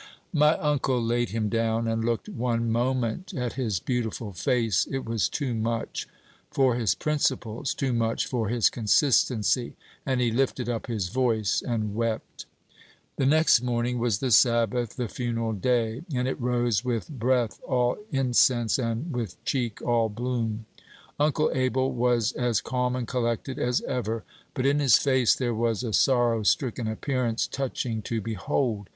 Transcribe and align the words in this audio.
My 0.33 0.55
uncle 0.57 0.99
laid 0.99 1.29
him 1.29 1.47
down, 1.47 1.87
and 1.87 2.03
looked 2.03 2.27
one 2.27 2.71
moment 2.71 3.35
at 3.35 3.53
his 3.53 3.79
beautiful 3.79 4.31
face. 4.33 4.87
It 4.89 5.05
was 5.05 5.29
too 5.29 5.53
much 5.53 6.07
for 6.49 6.73
his 6.73 6.95
principles, 6.95 7.75
too 7.75 7.93
much 7.93 8.25
for 8.25 8.49
his 8.49 8.71
consistency, 8.71 9.75
and 10.03 10.19
"he 10.19 10.31
lifted 10.31 10.67
up 10.67 10.87
his 10.87 11.09
voice 11.09 11.61
and 11.61 11.93
wept." 11.93 12.47
The 13.17 13.27
next 13.27 13.61
morning 13.61 13.99
was 13.99 14.17
the 14.17 14.31
Sabbath 14.31 14.95
the 14.95 15.07
funeral 15.07 15.53
day 15.53 16.01
and 16.11 16.27
it 16.27 16.41
rose 16.41 16.83
with 16.83 17.07
"breath 17.07 17.61
all 17.67 17.99
incense 18.11 18.79
and 18.79 19.13
with 19.15 19.35
cheek 19.45 19.83
all 19.83 20.09
bloom." 20.09 20.65
Uncle 21.19 21.51
Abel 21.53 21.91
was 21.91 22.31
as 22.31 22.59
calm 22.59 22.95
and 22.95 23.07
collected 23.07 23.59
as 23.59 23.81
ever; 23.81 24.23
but 24.55 24.65
in 24.65 24.79
his 24.79 24.97
face 24.97 25.35
there 25.35 25.53
was 25.53 25.83
a 25.83 25.93
sorrow 25.93 26.41
stricken 26.41 26.87
appearance 26.87 27.45
touching 27.45 28.01
to 28.01 28.19
behold. 28.19 28.89